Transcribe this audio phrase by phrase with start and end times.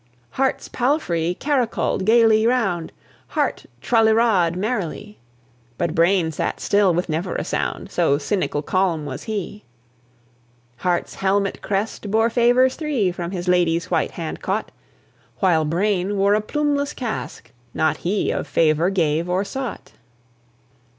[0.01, 0.09] III.
[0.31, 2.91] Heart's palfrey caracoled gaily round,
[3.27, 5.19] Heart tra li ra'd merrily;
[5.77, 9.57] But Brain sat still, with never a sound, So cynical calm was he.
[10.77, 10.81] IV.
[10.81, 14.71] Heart's helmet crest bore favours three From his lady's white hand caught;
[15.37, 19.91] While Brain wore a plumeless casque; not he Or favour gave or sought.